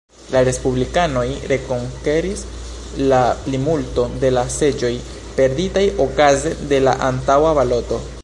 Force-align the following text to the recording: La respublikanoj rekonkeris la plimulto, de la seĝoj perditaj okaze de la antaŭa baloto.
La 0.35 0.39
respublikanoj 0.45 1.25
rekonkeris 1.51 2.41
la 3.11 3.19
plimulto, 3.43 4.07
de 4.23 4.33
la 4.39 4.45
seĝoj 4.55 4.91
perditaj 5.37 5.87
okaze 6.07 6.55
de 6.73 6.81
la 6.89 6.99
antaŭa 7.11 7.53
baloto. 7.61 8.01